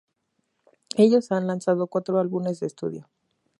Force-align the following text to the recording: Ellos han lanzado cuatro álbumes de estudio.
Ellos 0.97 1.31
han 1.31 1.45
lanzado 1.45 1.85
cuatro 1.85 2.17
álbumes 2.19 2.59
de 2.59 2.65
estudio. 2.65 3.07